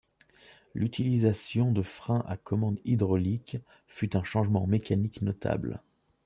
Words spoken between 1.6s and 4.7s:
de freins à commande hydrauliques fut un changement